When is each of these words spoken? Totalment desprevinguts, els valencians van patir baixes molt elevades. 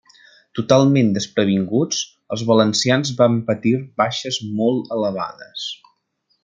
Totalment 0.59 1.11
desprevinguts, 1.17 1.99
els 2.37 2.45
valencians 2.53 3.13
van 3.21 3.39
patir 3.51 3.77
baixes 4.03 4.43
molt 4.63 4.93
elevades. 4.97 5.71